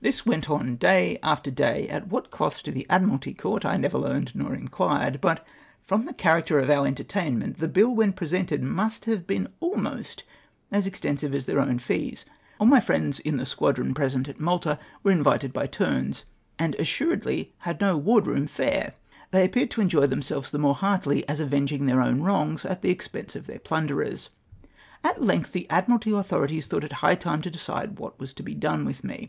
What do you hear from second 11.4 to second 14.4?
their own fees. All my fiiends in the squadron present at